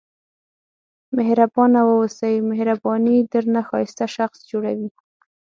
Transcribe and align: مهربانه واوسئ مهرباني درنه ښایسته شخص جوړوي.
مهربانه 1.17 1.79
واوسئ 1.87 2.33
مهرباني 2.49 3.15
درنه 3.31 3.61
ښایسته 3.67 4.05
شخص 4.15 4.37
جوړوي. 4.51 4.89